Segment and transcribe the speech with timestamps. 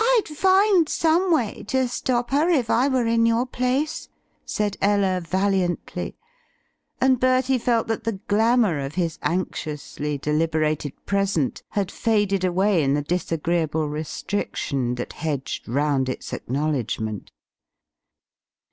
[0.00, 4.08] "I'd find some way to stop her if I were in your place,"
[4.44, 6.16] said Ella valiantly,
[7.00, 12.94] and Bertie felt that the glamour of his anxiously deliberated present had faded away in
[12.94, 17.30] the disagreeable restriction that hedged round its acknowledgment.